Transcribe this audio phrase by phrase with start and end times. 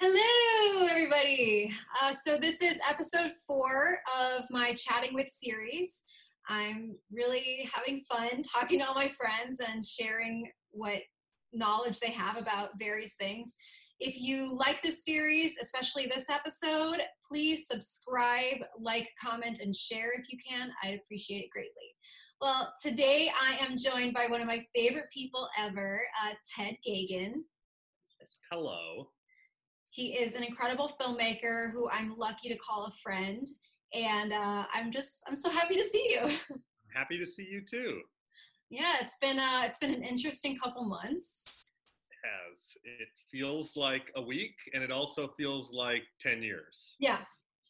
[0.00, 1.74] Hello, everybody.
[2.00, 6.04] Uh, so, this is episode four of my Chatting with series.
[6.48, 11.00] I'm really having fun talking to all my friends and sharing what
[11.52, 13.56] knowledge they have about various things.
[13.98, 20.32] If you like this series, especially this episode, please subscribe, like, comment, and share if
[20.32, 20.70] you can.
[20.84, 21.72] I'd appreciate it greatly.
[22.40, 27.32] Well, today I am joined by one of my favorite people ever, uh, Ted Geoghegan.
[28.52, 29.08] Hello.
[29.98, 33.44] He is an incredible filmmaker who I'm lucky to call a friend,
[33.92, 36.20] and uh, I'm just I'm so happy to see you.
[36.50, 38.02] I'm happy to see you too.
[38.70, 41.72] Yeah, it's been uh, it's been an interesting couple months.
[42.12, 42.76] It has.
[42.84, 46.94] It feels like a week, and it also feels like ten years.
[47.00, 47.18] Yeah,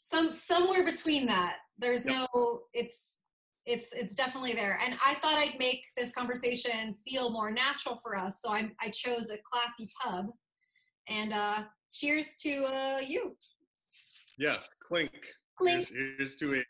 [0.02, 1.56] some somewhere between that.
[1.78, 2.28] There's yep.
[2.34, 2.60] no.
[2.74, 3.20] It's
[3.64, 8.16] it's it's definitely there and i thought i'd make this conversation feel more natural for
[8.16, 10.30] us so i i chose a classy pub
[11.10, 13.36] and uh cheers to uh you.
[14.38, 15.10] Yes clink.
[15.58, 15.88] Clink.
[15.88, 16.62] Here's, here's to a,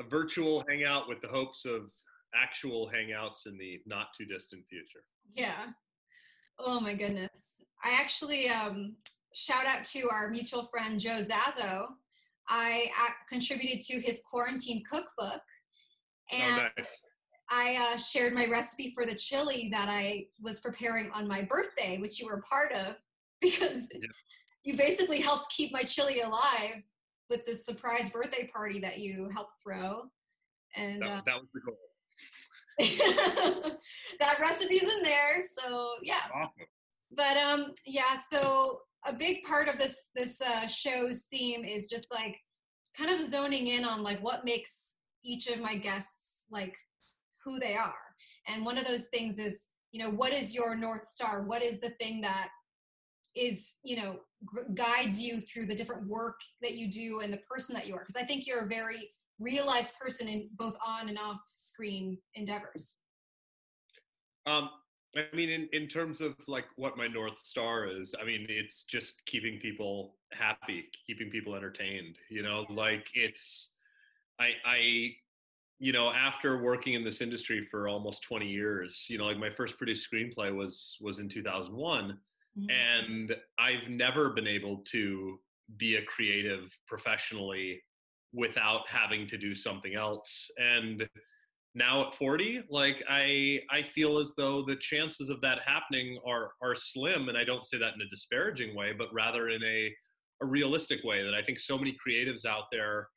[0.00, 1.90] a virtual hangout with the hopes of
[2.34, 5.04] actual hangouts in the not too distant future.
[5.34, 5.66] Yeah.
[6.58, 7.62] Oh my goodness.
[7.84, 8.96] I actually um
[9.34, 11.86] shout out to our mutual friend joe zazo
[12.48, 12.90] i
[13.28, 15.42] contributed to his quarantine cookbook.
[16.32, 17.02] Oh, and oh, nice.
[17.50, 21.98] I uh, shared my recipe for the chili that I was preparing on my birthday,
[21.98, 22.94] which you were part of,
[23.50, 24.00] because yeah.
[24.64, 26.82] you basically helped keep my chili alive
[27.28, 30.02] with this surprise birthday party that you helped throw.
[30.76, 31.76] And that, uh, that was the goal.
[34.20, 36.22] that recipe's in there, so yeah.
[36.34, 36.66] Awesome.
[37.12, 38.16] But um, yeah.
[38.16, 42.36] So a big part of this this uh, show's theme is just like
[42.96, 46.76] kind of zoning in on like what makes each of my guests like
[47.44, 47.94] who they are
[48.48, 51.80] and one of those things is you know what is your north star what is
[51.80, 52.48] the thing that
[53.36, 54.16] is you know
[54.54, 57.94] g- guides you through the different work that you do and the person that you
[57.94, 58.00] are.
[58.00, 62.98] Because i think you're a very realized person in both on and off screen endeavors.
[64.46, 64.70] Um
[65.16, 68.84] i mean in, in terms of like what my north star is i mean it's
[68.84, 72.64] just keeping people happy keeping people entertained you know?
[72.70, 73.70] Like it's
[74.40, 75.10] I, I,
[75.78, 79.50] you know, after working in this industry for almost 20 years, you know, like my
[79.50, 82.18] first produced screenplay was was in 2001,
[82.58, 82.70] mm-hmm.
[82.70, 85.38] and I've never been able to
[85.76, 87.80] be a creative professionally
[88.32, 90.48] without having to do something else.
[90.58, 91.08] And
[91.74, 96.52] now at 40, like I I feel as though the chances of that happening are
[96.62, 99.94] are slim, and I don't say that in a disparaging way, but rather in a
[100.42, 103.08] a realistic way that I think so many creatives out there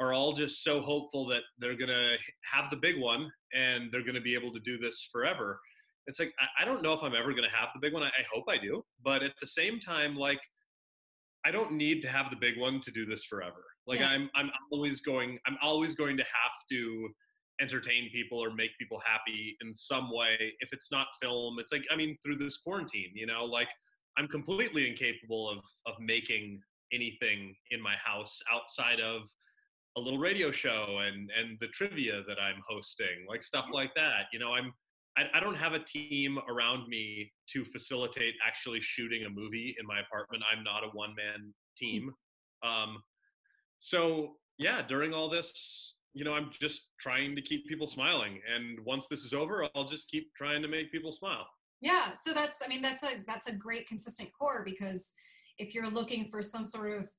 [0.00, 2.16] are all just so hopeful that they're going to
[2.50, 5.60] have the big one and they're going to be able to do this forever.
[6.06, 8.02] It's like, I, I don't know if I'm ever going to have the big one.
[8.02, 8.84] I, I hope I do.
[9.04, 10.40] But at the same time, like,
[11.44, 13.64] I don't need to have the big one to do this forever.
[13.86, 14.08] Like yeah.
[14.08, 17.08] I'm, I'm always going, I'm always going to have to
[17.60, 20.36] entertain people or make people happy in some way.
[20.60, 23.68] If it's not film, it's like, I mean, through this quarantine, you know, like
[24.16, 26.60] I'm completely incapable of, of making
[26.92, 29.22] anything in my house outside of
[29.96, 34.26] a little radio show and and the trivia that I'm hosting, like stuff like that.
[34.32, 34.72] You know, I'm
[35.16, 39.86] I, I don't have a team around me to facilitate actually shooting a movie in
[39.86, 40.42] my apartment.
[40.50, 42.12] I'm not a one man team.
[42.64, 43.02] Um,
[43.78, 48.40] so yeah, during all this, you know, I'm just trying to keep people smiling.
[48.54, 51.46] And once this is over, I'll just keep trying to make people smile.
[51.80, 52.12] Yeah.
[52.14, 55.12] So that's I mean that's a that's a great consistent core because
[55.58, 57.10] if you're looking for some sort of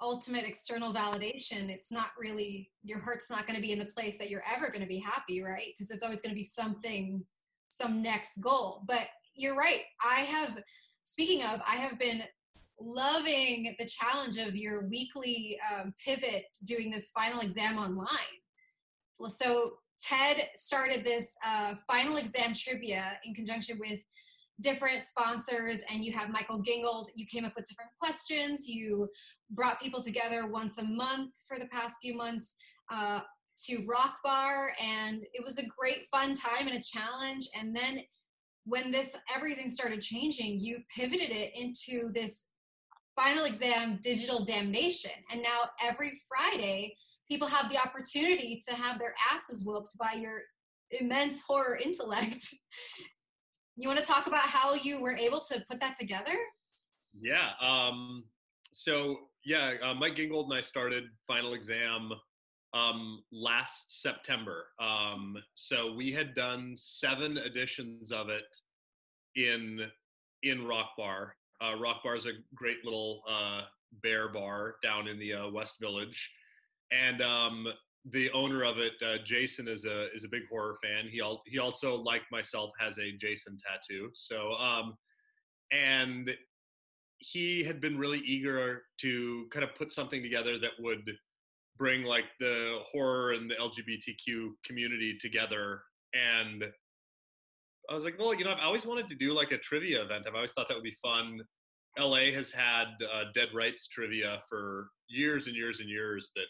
[0.00, 4.16] ultimate external validation it's not really your heart's not going to be in the place
[4.16, 5.74] that you're ever going to be happy right?
[5.76, 7.22] Because it's always going to be something
[7.68, 8.82] some next goal.
[8.86, 9.06] But
[9.36, 10.60] you're right i have
[11.04, 12.22] speaking of i have been
[12.80, 18.16] loving the challenge of your weekly um, pivot doing this final exam online.
[19.28, 24.00] So ted started this uh, final exam trivia in conjunction with
[24.60, 27.06] different sponsors and you have Michael Gingold.
[27.14, 28.68] You came up with different questions.
[28.68, 29.08] You
[29.50, 32.54] brought people together once a month for the past few months
[32.90, 33.20] uh,
[33.66, 37.48] to Rock Bar, and it was a great fun time and a challenge.
[37.54, 38.00] And then
[38.64, 42.44] when this everything started changing, you pivoted it into this
[43.16, 45.10] final exam digital damnation.
[45.30, 46.96] And now every Friday,
[47.28, 50.40] people have the opportunity to have their asses whooped by your
[50.90, 52.54] immense horror intellect
[53.80, 56.36] you want to talk about how you were able to put that together?
[57.20, 57.50] Yeah.
[57.60, 58.24] Um,
[58.72, 62.12] so yeah, uh, Mike Gingold and I started Final Exam
[62.74, 64.66] um, last September.
[64.80, 68.44] Um, so we had done seven editions of it
[69.36, 69.80] in
[70.42, 73.62] in Rock Bar, Uh, Rock Bar is a great little uh,
[74.02, 76.30] bear bar down in the uh, West Village,
[76.90, 77.66] and um,
[78.10, 81.08] the owner of it, uh, Jason, is a is a big horror fan.
[81.08, 84.10] He al- he also, like myself, has a Jason tattoo.
[84.14, 84.94] So, um,
[85.72, 86.30] and
[87.18, 91.04] he had been really eager to kind of put something together that would
[91.76, 95.82] bring like the horror and the LGBTQ community together.
[96.14, 96.64] And
[97.90, 100.24] I was like, well, you know, I've always wanted to do like a trivia event.
[100.26, 101.40] I've always thought that would be fun.
[101.98, 106.46] LA has had uh, dead rights trivia for years and years and years that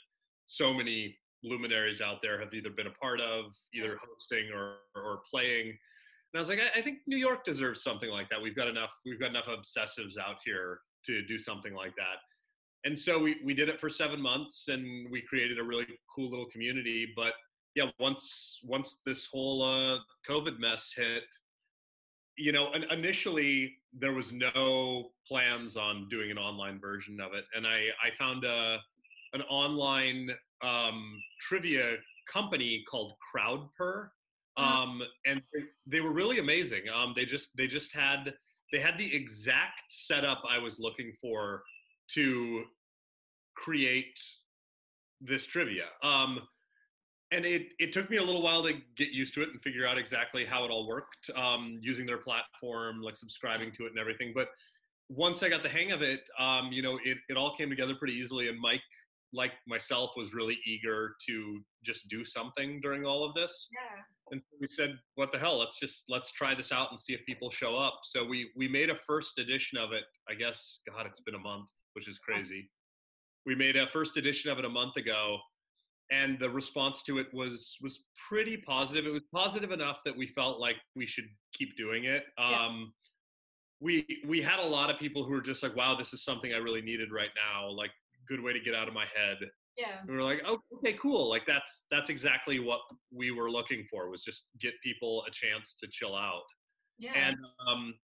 [0.47, 5.21] so many luminaries out there have either been a part of, either hosting or or
[5.31, 5.69] playing.
[5.69, 8.41] And I was like, I, I think New York deserves something like that.
[8.41, 8.91] We've got enough.
[9.05, 12.19] We've got enough obsessives out here to do something like that.
[12.85, 16.31] And so we we did it for seven months, and we created a really cool
[16.31, 17.13] little community.
[17.15, 17.35] But
[17.75, 19.99] yeah, once once this whole uh,
[20.29, 21.25] COVID mess hit,
[22.37, 27.67] you know, initially there was no plans on doing an online version of it, and
[27.67, 28.79] I I found a
[29.33, 30.31] an online
[30.63, 31.97] um, trivia
[32.31, 34.09] company called Crowdpurr,
[34.57, 34.83] uh-huh.
[34.83, 35.43] um, and
[35.87, 36.83] they were really amazing.
[36.95, 38.35] Um, they just they just had
[38.73, 41.63] they had the exact setup I was looking for
[42.15, 42.65] to
[43.57, 44.19] create
[45.21, 45.87] this trivia.
[46.03, 46.41] Um,
[47.33, 49.87] and it, it took me a little while to get used to it and figure
[49.87, 53.99] out exactly how it all worked um, using their platform, like subscribing to it and
[53.99, 54.33] everything.
[54.35, 54.49] But
[55.09, 57.95] once I got the hang of it, um, you know, it, it all came together
[57.95, 58.49] pretty easily.
[58.49, 58.83] And Mike,
[59.33, 63.69] like myself, was really eager to just do something during all of this.
[63.73, 64.03] Yeah.
[64.33, 65.59] And we said, what the hell?
[65.59, 68.01] Let's just let's try this out and see if people show up.
[68.05, 70.05] So we we made a first edition of it.
[70.29, 72.71] I guess God, it's been a month, which is crazy.
[73.47, 75.39] We made a first edition of it a month ago
[76.11, 79.07] and the response to it was was pretty positive.
[79.07, 82.25] It was positive enough that we felt like we should keep doing it.
[82.39, 82.67] Yeah.
[82.67, 82.93] Um,
[83.81, 86.53] we we had a lot of people who were just like, "Wow, this is something
[86.53, 87.93] I really needed right now." Like,
[88.31, 89.39] good way to get out of my head.
[89.77, 90.01] Yeah.
[90.01, 91.29] And we are like, "Oh, okay, cool.
[91.29, 92.81] Like that's that's exactly what
[93.13, 94.09] we were looking for.
[94.11, 96.49] Was just get people a chance to chill out."
[96.99, 97.13] Yeah.
[97.15, 97.37] And
[97.69, 97.95] um,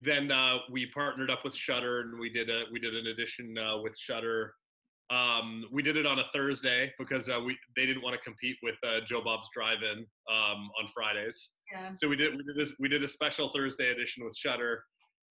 [0.00, 3.56] then uh, we partnered up with Shudder and we did a we did an edition
[3.58, 4.54] uh, with Shudder.
[5.10, 8.56] um, we did it on a Thursday because uh, we they didn't want to compete
[8.62, 9.98] with uh, Joe Bob's Drive-In
[10.30, 11.50] um, on Fridays.
[11.72, 11.92] Yeah.
[11.96, 14.82] So we did we did this we did a special Thursday edition with Shudder,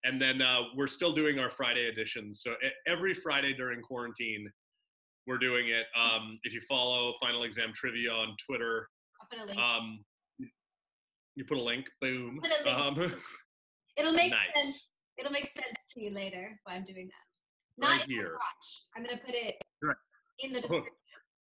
[0.04, 2.42] and then uh, we're still doing our Friday editions.
[2.42, 2.54] So
[2.86, 4.48] every Friday during quarantine,
[5.26, 5.86] we're doing it.
[5.98, 8.88] Um, if you follow Final Exam Trivia on Twitter,
[9.20, 9.58] I'll put a link.
[9.58, 10.04] Um,
[11.34, 11.86] you put a link.
[12.00, 12.40] Boom.
[12.42, 12.78] Put a link.
[12.78, 13.14] Um,
[13.96, 14.54] It'll make nice.
[14.54, 14.88] sense.
[15.18, 17.86] It'll make sense to you later why I'm doing that.
[17.86, 18.36] Not right here.
[18.96, 19.96] I'm gonna put it right.
[20.40, 20.92] in the description.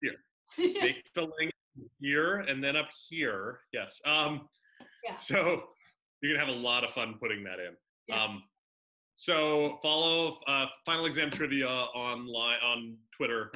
[0.01, 0.75] Here.
[0.81, 1.53] Take the link
[2.01, 3.61] here and then up here.
[3.73, 4.01] Yes.
[4.07, 4.49] Um,
[5.05, 5.15] yeah.
[5.15, 5.63] So
[6.23, 7.75] you're gonna have a lot of fun putting that in.
[8.09, 8.23] Yeah.
[8.23, 8.43] Um,
[9.15, 13.51] so follow uh, Final Exam Trivia online on Twitter,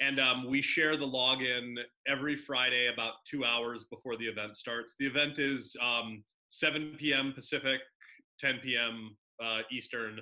[0.00, 1.74] and um, we share the login
[2.06, 4.94] every Friday about two hours before the event starts.
[4.98, 7.32] The event is um, 7 p.m.
[7.34, 7.80] Pacific,
[8.40, 9.16] 10 p.m.
[9.42, 10.20] Uh, Eastern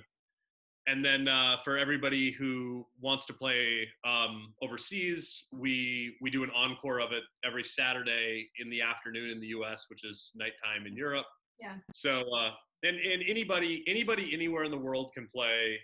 [0.87, 6.51] and then uh, for everybody who wants to play um, overseas, we we do an
[6.55, 10.95] encore of it every Saturday in the afternoon in the U.S., which is nighttime in
[10.95, 11.27] Europe.
[11.59, 11.77] Yeah.
[11.95, 12.51] So uh,
[12.85, 15.79] and and anybody anybody anywhere in the world can play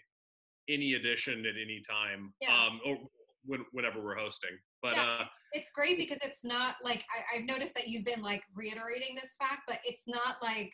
[0.69, 2.33] any edition at any time.
[2.41, 2.55] Yeah.
[2.55, 2.99] Um, or
[3.45, 4.51] when, whenever we're hosting.
[4.83, 8.23] But yeah, uh, it's great because it's not like I, I've noticed that you've been
[8.23, 10.73] like reiterating this fact, but it's not like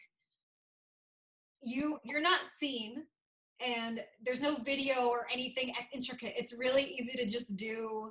[1.63, 3.05] you you're not seen
[3.65, 6.35] and there's no video or anything intricate.
[6.37, 8.11] It's really easy to just do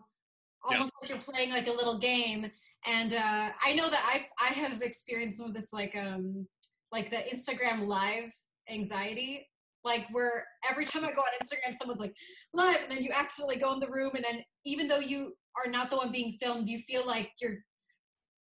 [0.64, 1.02] almost yeah.
[1.02, 2.50] like you're playing like a little game.
[2.88, 6.48] And uh, I know that I I have experienced some of this like um
[6.92, 8.34] like the Instagram live
[8.70, 9.48] anxiety,
[9.84, 12.16] like where every time I go on Instagram, someone's like
[12.54, 15.70] live, and then you accidentally go in the room, and then even though you are
[15.70, 17.58] not the one being filmed, you feel like you're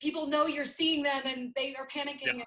[0.02, 2.38] people know you're seeing them and they are panicking.
[2.38, 2.44] Yeah.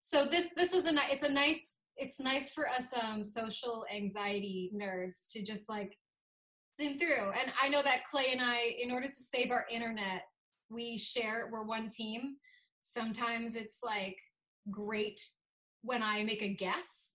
[0.00, 4.72] So this this is a it's a nice it's nice for us um social anxiety
[4.74, 5.96] nerds to just like
[6.80, 10.22] zoom through and i know that clay and i in order to save our internet
[10.70, 12.36] we share we're one team
[12.80, 14.16] sometimes it's like
[14.70, 15.20] great
[15.82, 17.14] when i make a guess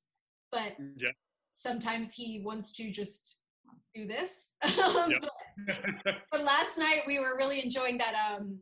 [0.52, 1.10] but yeah.
[1.54, 3.38] sometimes he wants to just
[3.96, 4.52] do this
[4.84, 5.14] um,
[6.06, 8.60] but, but last night we were really enjoying that um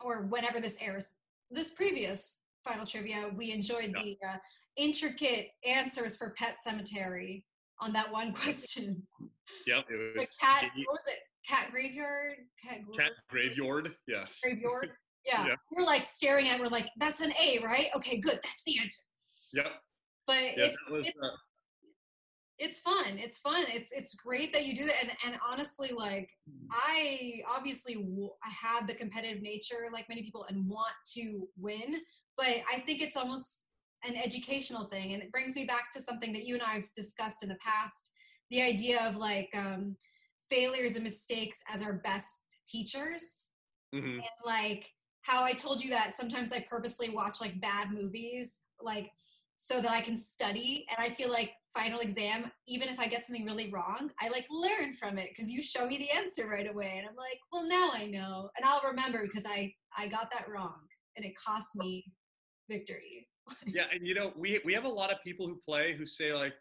[0.00, 1.12] or whenever this airs
[1.50, 4.02] this previous final trivia we enjoyed yeah.
[4.02, 4.36] the uh,
[4.76, 7.44] intricate answers for Pet Sematary
[7.80, 9.02] on that one question.
[9.66, 10.26] Yep, it was.
[10.26, 11.18] The cat, what was it?
[11.46, 12.36] Cat graveyard?
[12.62, 14.40] Cat, cat graveyard, yes.
[14.42, 14.90] Graveyard,
[15.26, 15.46] yeah.
[15.46, 15.54] yeah.
[15.70, 17.88] We're like staring at we're like, that's an A, right?
[17.96, 19.02] Okay, good, that's the answer.
[19.52, 19.66] Yep.
[20.26, 21.28] But yeah, it's, was, it's, uh,
[22.60, 26.28] it's fun it's fun it's it's great that you do that and and honestly like
[26.70, 31.96] i obviously w- i have the competitive nature like many people and want to win
[32.36, 33.68] but i think it's almost
[34.04, 37.42] an educational thing and it brings me back to something that you and i've discussed
[37.42, 38.10] in the past
[38.50, 39.96] the idea of like um
[40.50, 43.48] failures and mistakes as our best teachers
[43.94, 44.16] Mhm.
[44.16, 44.88] and like
[45.30, 49.12] how I told you that sometimes I purposely watch like bad movies, like
[49.56, 50.86] so that I can study.
[50.90, 54.46] And I feel like final exam, even if I get something really wrong, I like
[54.50, 57.64] learn from it because you show me the answer right away, and I'm like, well,
[57.64, 60.80] now I know, and I'll remember because I I got that wrong,
[61.16, 62.04] and it cost me
[62.68, 63.28] victory.
[63.66, 66.32] yeah and you know we we have a lot of people who play who say
[66.32, 66.52] like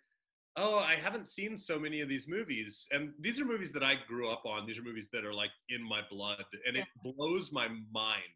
[0.55, 3.93] oh i haven't seen so many of these movies and these are movies that i
[4.07, 7.51] grew up on these are movies that are like in my blood and it blows
[7.51, 8.33] my mind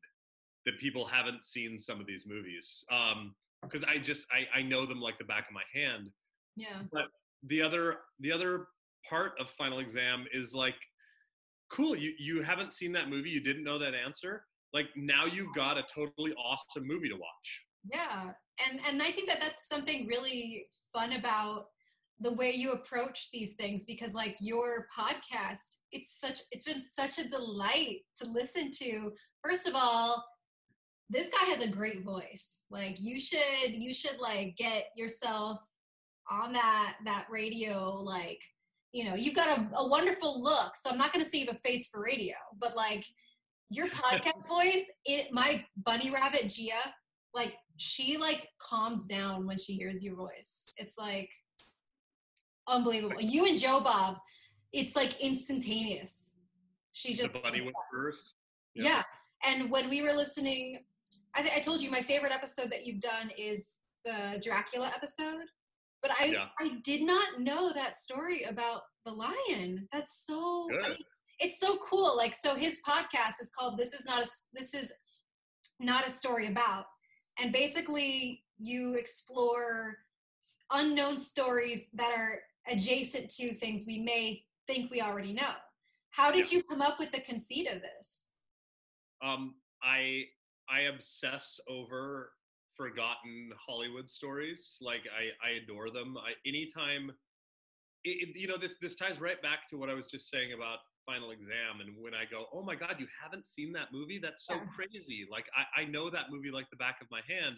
[0.66, 2.84] that people haven't seen some of these movies.
[2.92, 6.10] Um because i just I, I know them like the back of my hand.
[6.56, 7.06] Yeah, But
[7.48, 8.68] the other the other
[9.10, 10.76] part of final exam is like
[11.72, 14.46] cool you you haven't seen that movie you didn't know that answer.
[14.74, 17.62] Like now you've got a totally awesome movie to watch.
[17.92, 18.32] Yeah,
[18.66, 21.68] and and I think that that's something really fun about
[22.20, 27.18] the way you approach these things because like your podcast it's such it's been such
[27.18, 29.12] a delight to listen to.
[29.44, 30.24] First of all
[31.14, 32.60] this guy has a great voice.
[32.70, 35.60] Like you should you should like get yourself
[36.32, 38.40] on that that radio like
[38.94, 41.54] you know you've got a, a wonderful look so i'm not going to save a
[41.56, 43.04] face for radio but like
[43.70, 46.94] your podcast voice it my bunny rabbit gia
[47.34, 50.66] like she like calms down when she hears your voice.
[50.78, 51.30] It's like
[52.68, 53.22] unbelievable.
[53.22, 54.18] You and joe bob
[54.72, 56.34] it's like instantaneous.
[56.94, 57.76] She just the bunny obsessed.
[57.92, 58.34] whisperers
[58.74, 59.04] Yeah.
[59.46, 60.80] And when we were listening,
[61.36, 65.46] I, th- I told you my favorite episode that you've done is the Dracula episode.
[66.02, 66.48] But I, Yeah.
[66.60, 69.88] I did not know that story about the lion.
[69.92, 70.68] That's so.
[70.84, 70.98] I mean,
[71.40, 72.16] it's so cool.
[72.16, 74.92] Like, so his podcast is called "This Is Not a This Is
[75.80, 76.86] Not a Story About,"
[77.40, 79.98] and basically you explore
[80.72, 85.52] unknown stories that are adjacent to things we may think we already know.
[86.12, 88.30] How did you come up with the conceit of this?
[89.24, 90.24] um i
[90.70, 92.32] i obsess over
[92.76, 96.18] forgotten hollywood stories like i i adore them.
[96.18, 97.12] I anytime
[98.04, 100.80] it, you know this this ties right back to what i was just saying about
[101.06, 104.20] final exam and when i go oh my god you haven't seen that movie?
[104.22, 104.66] That's so Yeah.
[104.76, 105.28] crazy.
[105.30, 107.56] Like i i know that movie like the back of my hand.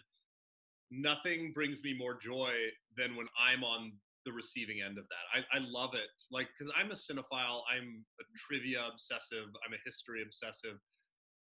[0.91, 2.53] Nothing brings me more joy
[2.97, 3.93] than when i'm on
[4.25, 5.25] the receiving end of that.
[5.33, 6.09] I, I love it.
[6.31, 10.77] Like because i'm a cinephile i'm a trivia obsessive i'm a history obsessive.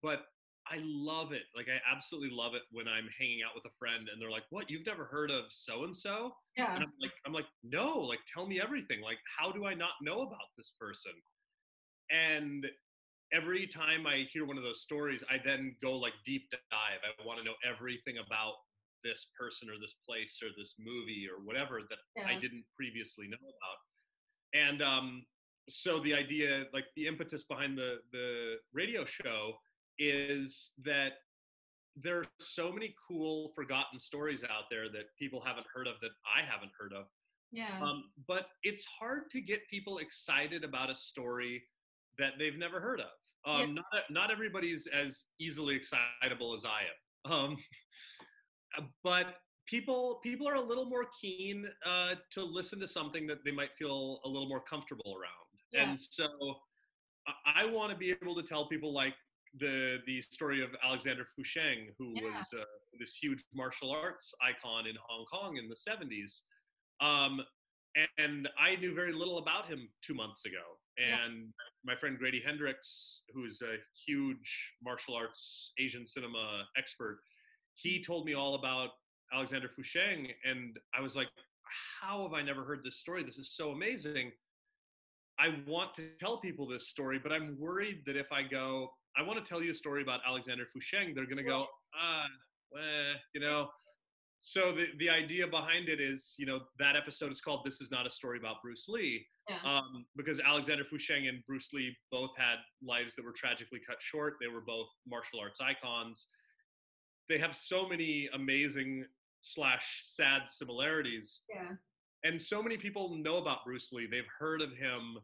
[0.02, 0.24] But
[0.72, 1.42] I love it.
[1.54, 4.44] Like I absolutely love it when I'm hanging out with a friend and they're like,
[4.50, 4.70] "What?
[4.70, 6.74] You've never heard of so and so?" Yeah.
[6.74, 7.98] And I'm like, "I'm like, no.
[7.98, 9.02] Like, tell me everything.
[9.02, 11.12] Like, how do I not know about this person?"
[12.10, 12.66] And
[13.32, 17.00] every time I hear one of those stories, I then go like deep dive.
[17.04, 18.54] I want to know everything about
[19.04, 23.36] this person or this place or this movie or whatever that I didn't previously know
[23.36, 23.78] about.
[24.54, 25.26] And um,
[25.68, 29.54] so the idea, like the impetus behind the the radio show,
[29.98, 31.12] is that
[31.96, 36.10] there are so many cool forgotten stories out there that people haven't heard of that
[36.24, 37.06] I haven't heard of.
[37.50, 37.78] Yeah.
[37.82, 41.62] Um, but it's hard to get people excited about a story
[42.18, 43.10] that they've never heard of.
[43.44, 43.66] Um, Yeah.
[43.74, 46.82] Not not everybody's as easily excitable as I
[47.26, 47.32] am.
[47.32, 47.56] Um,
[49.04, 53.50] but people people are a little more keen uh, to listen to something that they
[53.50, 55.48] might feel a little more comfortable around.
[55.72, 55.90] Yeah.
[55.90, 56.26] And so
[57.26, 59.14] I, I want to be able to tell people like
[59.58, 62.36] the the story of Alexander Fu Sheng, who Yeah.
[62.38, 62.64] was uh,
[62.98, 66.42] this huge martial arts icon in Hong Kong in the 70s.
[67.00, 67.40] Um,
[68.16, 70.62] and I knew very little about him two months ago.
[70.98, 71.22] Yeah.
[71.24, 71.52] And
[71.84, 77.20] my friend Grady Hendrix, who's a huge martial arts Asian cinema expert,
[77.74, 78.90] he told me all about
[79.34, 80.28] Alexander Fu Sheng.
[80.44, 81.28] And I was like,
[82.00, 83.22] how have I never heard this story?
[83.22, 84.32] This is so amazing.
[85.38, 89.22] I want to tell people this story, but I'm worried that if I go, I
[89.22, 92.24] want to tell you a story about Alexander Fu Sheng, they're going to go, ah,
[92.76, 93.68] eh, you know.
[94.40, 97.90] So the the idea behind it is, you know, that episode is called "This Is
[97.92, 99.58] Not a Story About Bruce Lee," Yeah.
[99.64, 103.98] um, because Alexander Fu Sheng and Bruce Lee both had lives that were tragically cut
[104.00, 104.34] short.
[104.40, 106.26] They were both martial arts icons.
[107.28, 109.04] They have so many amazing
[109.42, 111.70] slash sad similarities yeah.
[112.24, 114.06] and so many people know about Bruce Lee.
[114.10, 115.18] They've heard of him.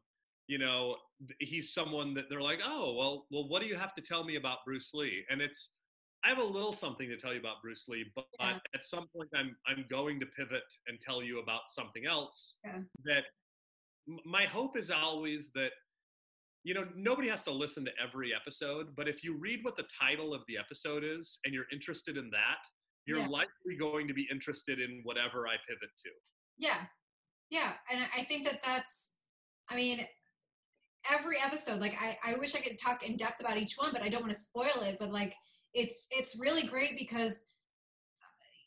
[0.48, 0.96] You know,
[1.40, 4.36] he's someone that they're like, oh, well, well, what do you have to tell me
[4.36, 5.24] about Bruce Lee?
[5.30, 5.74] And it's
[6.24, 8.58] I have a little something to tell you about Bruce Lee, but Yeah.
[8.74, 12.80] at some point I'm I'm going to pivot and tell you about something else Yeah.
[13.04, 13.24] that
[14.24, 15.70] my hope is always that
[16.64, 19.86] you know nobody has to listen to every episode, but if you read what the
[20.00, 22.58] title of the episode is and you're interested in that,
[23.06, 23.26] you're Yeah.
[23.28, 26.10] likely going to be interested in whatever I pivot to.
[26.56, 26.86] Yeah.
[27.50, 27.76] Yeah.
[27.90, 29.12] And I think that that's,
[29.68, 30.06] I mean,
[31.10, 34.02] every episode, like I, I wish I could talk in depth about each one, but
[34.02, 34.96] I don't want to spoil it.
[34.98, 35.34] But like
[35.74, 37.42] it's it's really great because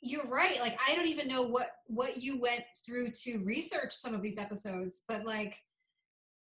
[0.01, 0.59] you're right.
[0.59, 4.37] Like I don't even know what what you went through to research some of these
[4.37, 5.57] episodes, but like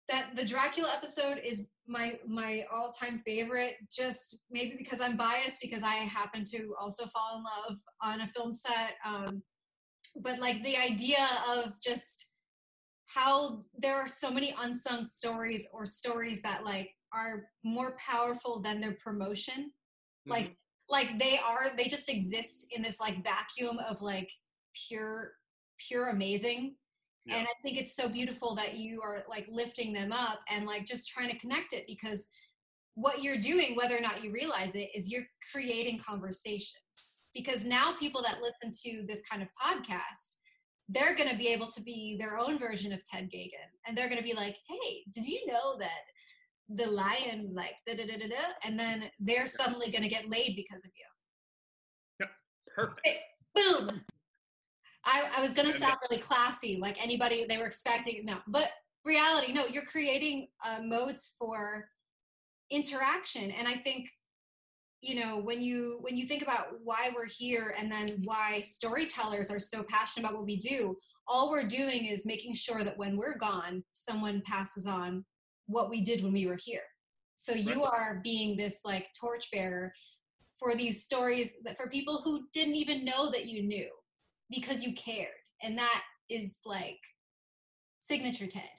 [0.10, 5.83] that the Dracula episode is my my all-time favorite just maybe because I'm biased because
[5.83, 9.41] I happen to also fall in love on a film set um
[10.17, 12.27] but like the idea of just
[13.13, 18.79] how there are so many unsung stories or stories that like are more powerful than
[18.79, 19.71] their promotion
[20.27, 20.55] like Mhm.
[20.89, 24.31] like they are they just exist in this like vacuum of like
[24.87, 25.33] pure
[25.77, 26.75] pure amazing
[27.25, 27.37] Yeah.
[27.37, 30.85] and i think it's so beautiful that you are like lifting them up and like
[30.85, 32.27] just trying to connect it because
[32.95, 37.93] what you're doing whether or not you realize it is you're creating conversations because now
[37.93, 40.37] people that listen to this kind of podcast
[40.91, 44.10] they're going to be able to be their own version of ted Geoghegan and they're
[44.10, 46.01] going to be like hey did you know that
[46.75, 50.29] the lion like da da da da da and then they're suddenly going to get
[50.29, 52.27] laid because of you.
[52.75, 53.19] Perfect.
[53.53, 54.01] boom.
[55.03, 58.69] I, I was going to sound really classy like anybody they were expecting no but
[59.03, 61.89] reality no you're creating uh, modes for
[62.69, 63.51] interaction.
[63.51, 64.07] And i think
[65.01, 69.50] you know when you when you think about why we're here and then why storytellers
[69.50, 70.96] are so passionate about what we do
[71.27, 75.25] all we're doing is making sure that when we're gone someone passes on
[75.72, 76.84] what we did when we were here.
[77.36, 77.93] So you Right.
[77.93, 79.93] are being this like torchbearer
[80.58, 83.89] for these stories that for people who didn't even know that you knew
[84.50, 85.29] because you cared.
[85.63, 87.00] And that is like
[88.00, 88.70] signature ted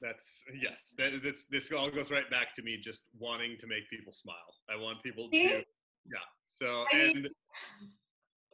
[0.00, 0.94] That's yes.
[0.96, 4.54] That, that's this all goes right back to me just wanting to make people smile.
[4.70, 6.18] I want people to yeah.
[6.46, 7.28] So I mean- and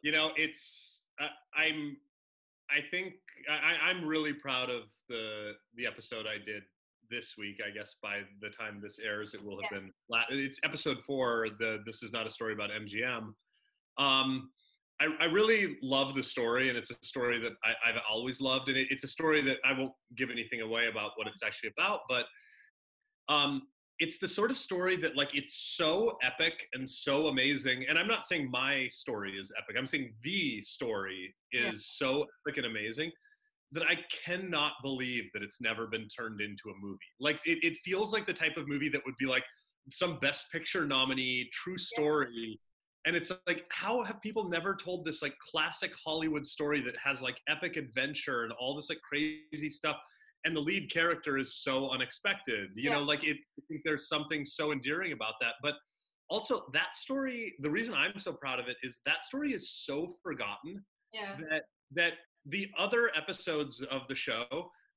[0.02, 1.06] you know it's
[1.56, 1.96] I'm
[2.70, 3.14] I think
[3.48, 6.62] I, I'm really proud of the the episode I did
[7.10, 7.60] this week.
[7.64, 11.48] I guess by the time this airs, it will have been la- it's episode four.
[11.58, 13.32] The this is not a story about MGM.
[13.98, 14.50] Um,
[15.00, 18.68] I, I really love the story, and it's a story that I, I've always loved,
[18.68, 21.70] and it, it's a story that I won't give anything away about what it's actually
[21.78, 22.24] about, but
[23.28, 23.62] um,
[23.98, 27.84] it's the sort of story that like it's so epic and so amazing.
[27.88, 29.76] And I'm not saying my story is epic.
[29.78, 31.72] I'm saying the story is Yeah.
[31.76, 33.10] so epic and amazing
[33.72, 36.98] that I cannot believe that it's never been turned into a movie.
[37.20, 39.44] Like it, it feels like the type of movie that would be like
[39.90, 42.60] some best picture nominee, true story.
[43.06, 47.22] And it's like, how have people never told this like classic Hollywood story that has
[47.22, 49.96] like epic adventure and all this like crazy stuff?
[50.44, 52.70] And the lead character is so unexpected.
[52.74, 52.96] You Yeah.
[52.96, 55.54] know, like it, I think there's something so endearing about that.
[55.62, 55.74] But
[56.28, 60.16] also, that story, the reason I'm so proud of it is that story is so
[60.22, 62.14] forgotten yeah that that
[62.46, 64.44] the other episodes of the show,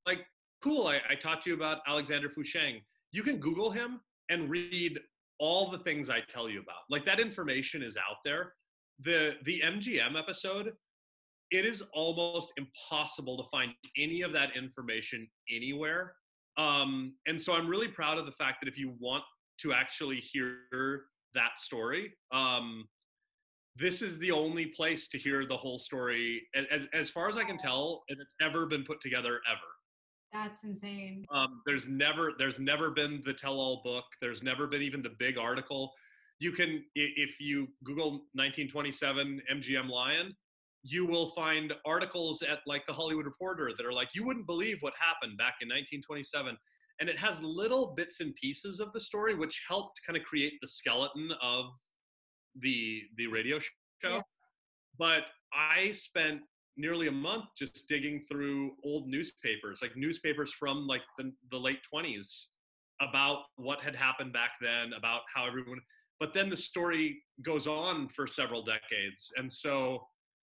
[0.07, 0.25] like,
[0.63, 2.81] cool, I, I to you about Alexander Fu Sheng.
[3.11, 4.99] You can Google him and read
[5.39, 6.81] all the things I tell you about.
[6.89, 8.53] Like that information is out there.
[9.01, 10.73] The the MGM episode,
[11.51, 16.13] it is almost impossible to find any of that information anywhere.
[16.57, 19.23] Um, and so I'm really proud of the fact that if you want
[19.61, 22.85] to actually hear that story, um,
[23.75, 27.43] this is the only place to hear the whole story as, as far as i
[27.43, 29.69] can tell and it's ever been put together ever
[30.31, 31.25] that's insane.
[31.31, 34.05] Um, there's never there's never been the tell-all book.
[34.21, 35.91] There's never been even the big article.
[36.39, 40.33] You can if you google 1927 mgm lion
[40.83, 44.77] you will find articles at like the hollywood reporter that are like you wouldn't believe
[44.79, 46.57] what happened back in 1927
[47.01, 50.53] and it has little bits and pieces of the story which helped kind of create
[50.61, 51.65] the skeleton of
[52.61, 53.67] the the radio show.
[54.03, 54.21] Yeah.
[54.97, 56.39] but i spent
[56.79, 61.79] nearly a month just digging through old newspapers like newspapers from like the, the late
[61.93, 62.45] 20s
[63.01, 65.79] about what had happened back then about how everyone
[66.19, 69.31] but then the story goes on for several decades.
[69.37, 70.05] And so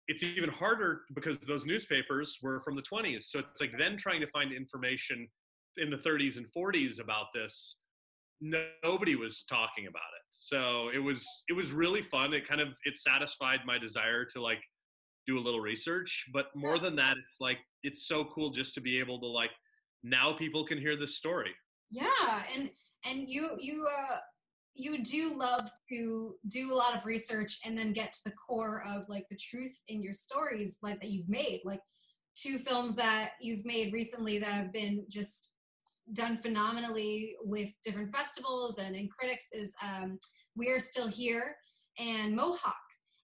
[0.08, 4.20] it's even harder because those newspapers were from the 20s so it's like then trying
[4.20, 5.26] to find information
[5.78, 7.78] in the 30s and 40s about this
[8.42, 10.24] nobody was talking about it.
[10.32, 12.34] So it was it was really fun.
[12.34, 14.60] It kind of it satisfied my desire to like
[15.26, 18.80] do a little research but more than that it's like it's so cool just to
[18.80, 19.50] be able to like
[20.04, 21.50] now people can hear this story.
[21.90, 22.70] Yeah and
[23.04, 24.18] and you you uh
[24.74, 28.82] you do love to do a lot of research and then get to the core
[28.86, 31.80] of like the truth in your stories like that you've made like
[32.36, 35.52] two films that you've made recently that have been just
[36.12, 40.18] done phenomenally with different festivals and in critics is um,
[40.56, 41.54] we are still here
[41.98, 42.76] and mohawk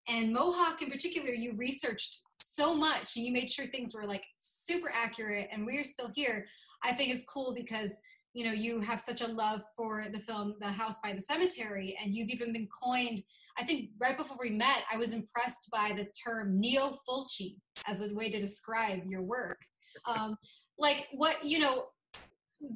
[0.08, 4.24] and mohawk in particular you researched so much and you made sure things were like
[4.36, 6.46] super accurate and we're still here.
[6.82, 7.98] I think is cool because
[8.32, 11.96] you know you have such a love for the film the house by the cemetery
[12.02, 13.22] and you've even been coined
[13.58, 17.56] i think right before we met i was impressed by the term neo fulci
[17.88, 19.58] as a way to describe your work.
[20.06, 20.36] Um,
[20.78, 21.86] like what you know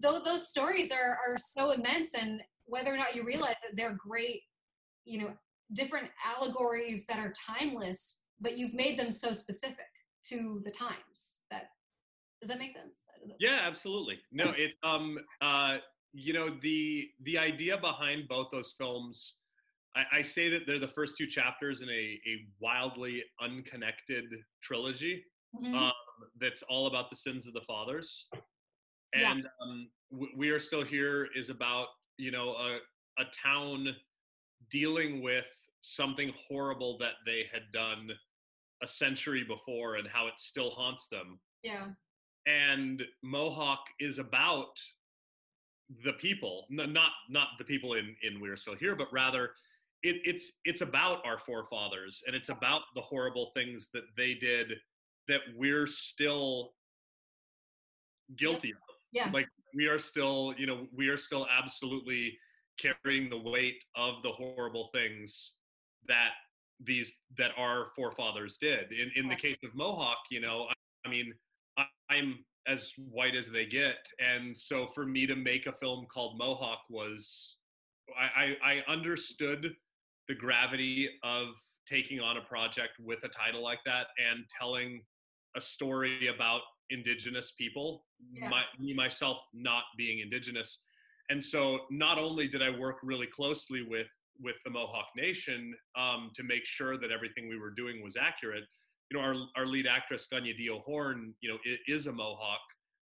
[0.01, 3.97] those, those stories are are so immense and whether or not you realize that they're
[3.97, 4.43] great
[5.05, 5.33] you know
[5.75, 9.87] different allegories that are timeless but you've made them so specific
[10.23, 11.71] to the times that
[12.41, 13.05] does that make sense
[13.39, 15.77] yeah absolutely no it um uh
[16.13, 19.37] you know the the idea behind both those films
[19.97, 24.25] I, I say that they're the first two chapters in a, a wildly unconnected
[24.63, 25.75] trilogy mm-hmm.
[25.75, 25.93] um,
[26.41, 28.27] that's all about the sins of the fathers
[29.15, 29.65] and yeah.
[29.67, 29.89] um,
[30.37, 32.79] we are still here is about you know a,
[33.19, 33.89] a town
[34.71, 35.47] dealing with
[35.85, 38.11] something horrible that they had done
[38.83, 41.39] a century before and how it still haunts them.
[41.63, 41.89] Yeah.
[42.47, 44.79] And mohawk is about
[46.03, 49.51] the people not not the people in in we're still here but rather
[50.03, 54.73] it, it's it's about our forefathers and it's about the horrible things that they did
[55.29, 56.73] that we're still
[58.37, 58.79] guilty of.
[59.13, 59.29] Yeah.
[59.31, 62.39] Like we are still you know we are still absolutely
[62.79, 65.53] carrying the weight of the horrible things
[66.09, 66.31] that
[66.81, 68.93] these that our forefathers did.
[68.93, 70.75] In in the case of mohawk you know i,
[71.07, 71.33] I mean
[71.79, 73.99] I, i'm as white as they get.
[74.19, 77.59] And so for me to make a film called mohawk was
[78.19, 79.75] I, I, I understood
[80.29, 81.49] the gravity of
[81.89, 85.03] taking on a project with a title like that and telling
[85.57, 88.49] a story about indigenous people yeah.
[88.49, 90.79] my, me myself not being indigenous.
[91.31, 94.07] And so not only did i work really closely with
[94.41, 98.65] with the mohawk nation um, to make sure that everything we were doing was accurate.
[99.11, 102.61] You know our, our lead actress Kaniehtiio Horn you know is a mohawk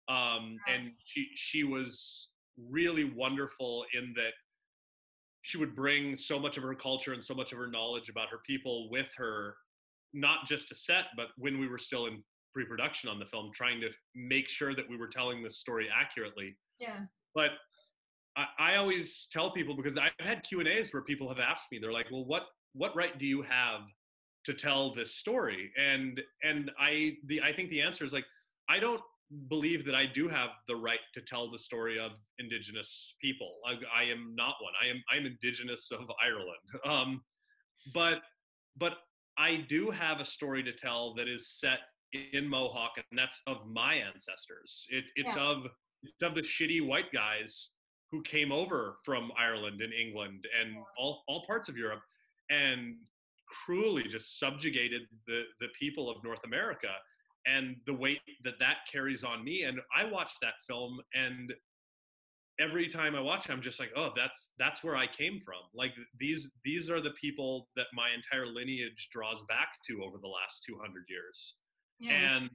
[0.08, 4.32] um, and she she was really wonderful in that
[5.42, 8.28] she would bring so much of her culture and so much of her knowledge about
[8.28, 9.56] her people with her
[10.12, 13.80] not just to set but when we were still in pre-production on the film trying
[13.80, 16.56] to make sure that we were telling this story accurately.
[16.78, 17.00] Yeah.
[17.34, 17.50] But
[18.36, 21.66] I, I always tell people because i've had q and a's where people have asked
[21.72, 23.82] me they're like well what what right do you have
[24.44, 28.24] to tell this story and and i the i think the answer is like
[28.68, 29.02] i don't
[29.48, 34.02] believe that i do have the right to tell the story of indigenous people i,
[34.02, 37.22] I am not one i am i'm indigenous of ireland um
[37.94, 38.20] but
[38.76, 38.94] but
[39.38, 41.78] i do have a story to tell that is set
[42.32, 44.86] in Mohawk, and that's of my ancestors.
[44.90, 45.42] It, it's yeah.
[45.42, 45.66] of
[46.02, 47.70] it's of the shitty white guys
[48.10, 52.02] who came over from Ireland and England and all, all parts of Europe
[52.50, 52.96] and
[53.64, 56.88] cruelly just subjugated the, the people of North America
[57.46, 59.62] and the weight that that carries on me.
[59.62, 61.52] And I watched that film and
[62.60, 65.60] every time I watch it, I'm just like, oh, that's, that's where I came from.
[65.74, 70.28] Like these, these are the people that my entire lineage draws back to over the
[70.28, 71.56] last 200 years
[72.00, 72.36] yeah.
[72.36, 72.50] and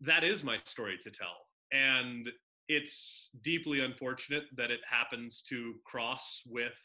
[0.00, 2.28] that is my story to tell and
[2.68, 6.78] it's deeply unfortunate that it happens to cross with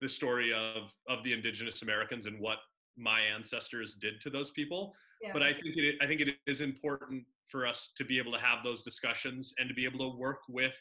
[0.00, 2.58] the story of of the indigenous americans and what
[2.96, 5.32] my ancestors did to those people yeah.
[5.32, 8.38] but i think it i think it is important for us to be able to
[8.38, 10.74] have those discussions and to be able to work with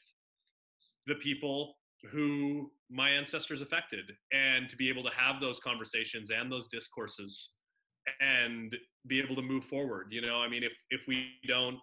[1.07, 1.75] the people
[2.11, 7.51] who my ancestors affected and to be able to have those conversations and those discourses
[8.21, 8.75] and
[9.07, 10.07] be able to move forward.
[10.11, 11.79] You know, I mean, if if we don't,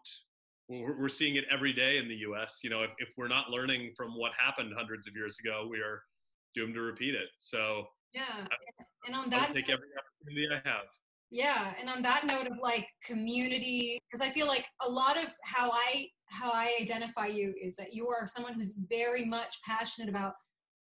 [0.68, 2.60] we're, we're seeing it every day in the U.S.
[2.62, 5.78] You know, if if we're not learning from what happened hundreds of years ago, we
[5.78, 6.02] are
[6.54, 7.28] doomed to repeat it.
[7.38, 10.84] So yeah, I, and on that, I'll take every opportunity I have.
[11.30, 15.28] Yeah, and on that note of like community, because I feel like a lot of
[15.44, 20.08] how I how I identify you is that you are someone who's very much passionate
[20.08, 20.34] about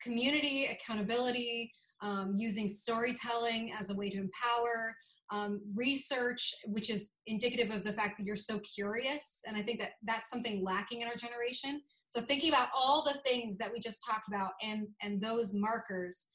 [0.01, 4.95] community accountability, um, using storytelling as a way to empower,
[5.31, 9.39] um, research, which is indicative of the fact that you're so curious.
[9.47, 11.81] And I think that that's something lacking in our generation.
[12.07, 16.27] So thinking about all the things that we just talked about and, and those markers,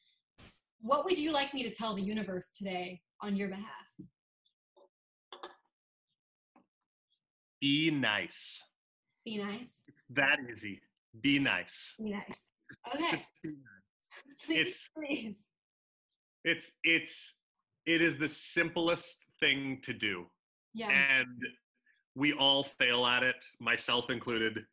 [0.81, 3.67] what would you like me to tell the universe today on your behalf?
[7.61, 8.63] Be nice.
[9.25, 9.83] Be nice.
[9.89, 10.81] It's that easy.
[11.21, 11.95] Be nice.
[11.99, 12.53] Be nice.
[12.95, 13.23] Okay.
[14.45, 15.45] please, it's please.
[16.45, 17.35] it's it's
[17.87, 20.27] it is the simplest thing to do.
[20.75, 20.91] Yeah.
[20.91, 21.27] and
[22.15, 24.65] we all fail at it myself included.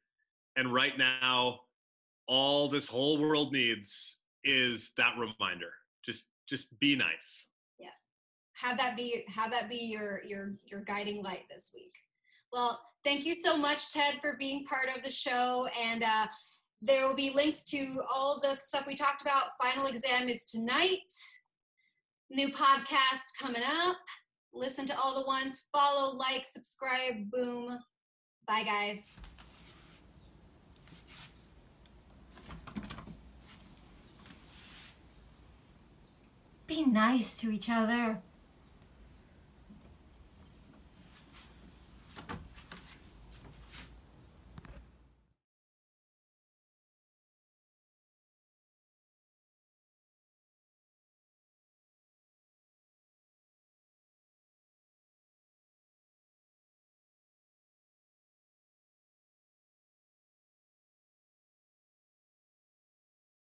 [0.58, 1.60] And right now
[2.28, 5.72] all this whole world needs is that reminder.
[6.06, 7.48] Just just be nice.
[7.80, 7.88] Yeah.
[8.54, 11.96] have that be have that be your your your guiding light this week.
[12.52, 15.68] Well thank you so much ted for being part of the show.
[15.82, 16.28] And uh,
[16.82, 19.58] there will be links to all the stuff we talked about.
[19.62, 21.00] Final exam is tonight
[22.34, 23.98] new podcast coming up.
[24.54, 25.68] Listen to all the ones.
[25.72, 27.30] Follow like subscribe.
[27.32, 27.80] Boom.
[28.48, 29.04] Bye guys.
[36.66, 38.20] Be nice to each other.